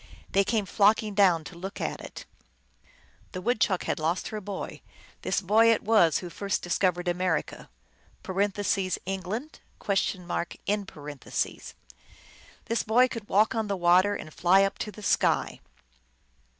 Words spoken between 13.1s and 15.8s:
walk on the water and fly up to the sky.